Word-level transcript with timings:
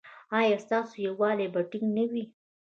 ایا 0.39 0.57
ستاسو 0.65 0.93
یووالي 1.05 1.47
به 1.53 1.61
ټینګ 1.71 1.89
نه 1.97 2.03
وي؟ 2.11 2.23